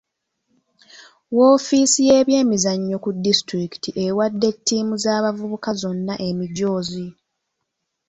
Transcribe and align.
Woofiisi 1.35 1.99
y'ebyemizannyo 2.09 2.97
ku 3.03 3.09
disitulikiti 3.25 3.89
ewadde 4.05 4.47
ttiimu 4.57 4.95
z'abavubuka 5.03 5.69
zonna 5.81 6.13
emijoozi. 6.27 7.07